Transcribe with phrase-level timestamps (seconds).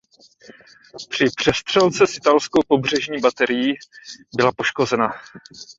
[1.09, 3.73] Při přestřelce s italskou pobřežní baterií
[4.35, 5.13] byla poškozena.